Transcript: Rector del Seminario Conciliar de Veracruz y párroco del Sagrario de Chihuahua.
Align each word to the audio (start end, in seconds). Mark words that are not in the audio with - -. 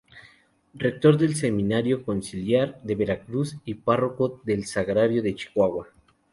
Rector 0.73 1.15
del 1.19 1.35
Seminario 1.35 2.03
Conciliar 2.03 2.81
de 2.81 2.95
Veracruz 2.95 3.57
y 3.65 3.75
párroco 3.75 4.41
del 4.45 4.65
Sagrario 4.65 5.21
de 5.21 5.35
Chihuahua. 5.35 5.89